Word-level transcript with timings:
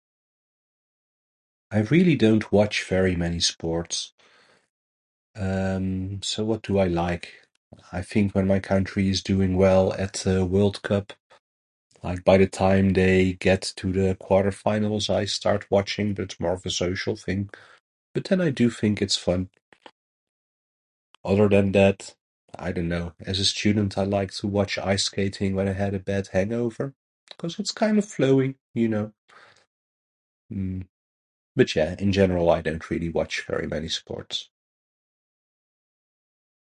I 1.73 1.79
really 1.79 2.15
don't 2.15 2.51
watch 2.51 2.83
very 2.83 3.15
many 3.15 3.39
sports. 3.39 4.13
Um, 5.37 6.21
so 6.21 6.43
what 6.43 6.63
do 6.63 6.77
I 6.79 6.87
like? 6.87 7.47
I 7.93 8.01
think 8.01 8.33
when 8.35 8.47
my 8.47 8.59
country's 8.59 9.23
doing 9.23 9.55
well 9.55 9.93
at 9.93 10.13
the 10.25 10.45
world 10.45 10.81
cup. 10.81 11.13
Like, 12.03 12.23
by 12.25 12.37
the 12.39 12.47
time 12.47 12.93
they 12.93 13.33
get 13.33 13.61
to 13.77 13.87
the 13.93 14.15
quarter 14.15 14.51
finals 14.51 15.05
I 15.09 15.25
start 15.25 15.69
watching 15.69 16.07
but 16.13 16.23
it's 16.23 16.39
more 16.39 16.53
of 16.59 16.65
a 16.65 16.71
social 16.83 17.15
thing, 17.15 17.49
but 18.15 18.23
then 18.25 18.41
I 18.41 18.49
do 18.49 18.69
think 18.71 18.93
it's 19.01 19.15
fun. 19.27 19.49
Other 21.23 21.47
than 21.55 21.67
that, 21.73 21.99
I 22.65 22.69
dunno. 22.77 23.03
As 23.31 23.39
a 23.39 23.45
student 23.55 23.91
I 23.97 24.03
liked 24.17 24.37
to 24.39 24.47
watch 24.47 24.73
ice 24.79 25.05
skating 25.09 25.51
when 25.55 25.69
I 25.69 25.73
had 25.83 25.93
a 25.95 25.99
bad 26.11 26.25
hangover, 26.35 26.87
cuz 27.39 27.53
it's 27.61 27.71
kinda 27.81 28.01
flowy, 28.13 28.49
you 28.81 28.87
know. 28.93 29.07
But, 31.57 31.75
yeah, 31.75 31.91
in 32.03 32.11
general, 32.19 32.47
I 32.49 32.59
don't 32.61 32.89
really 32.93 33.09
watch 33.19 33.35
very 33.51 33.67
many 33.75 33.89
sports. 34.01 34.35